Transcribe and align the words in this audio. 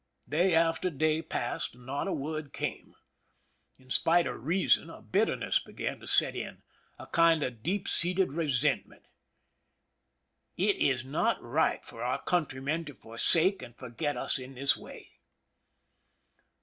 Day 0.27 0.55
after 0.55 0.89
day 0.89 1.17
still 1.19 1.27
passed, 1.29 1.75
and 1.75 1.85
not 1.85 2.07
a 2.07 2.11
word 2.11 2.53
came. 2.53 2.95
In 3.77 3.91
spite 3.91 4.25
of 4.25 4.43
reason, 4.47 4.89
a 4.89 4.99
bitterness 4.99 5.59
began 5.59 5.99
to 5.99 6.07
set 6.07 6.35
in— 6.35 6.63
a 6.97 7.05
kind 7.05 7.43
of 7.43 7.61
deep 7.61 7.87
seated 7.87 8.31
resentment:" 8.31 9.05
It 10.57 10.77
is 10.77 11.05
not 11.05 11.39
right 11.43 11.85
for 11.85 12.01
our 12.01 12.19
countrymen 12.19 12.83
to 12.85 12.95
forsake 12.95 13.61
and 13.61 13.77
forget 13.77 14.17
us 14.17 14.39
in 14.39 14.55
this 14.55 14.75
way." 14.75 15.11